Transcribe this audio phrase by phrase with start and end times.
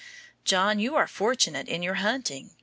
[0.51, 2.55] ]John, you were fortunate in your hunting.